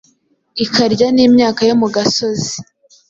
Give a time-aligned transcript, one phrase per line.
[0.65, 2.55] ikarya n’imyaka yo mugasozi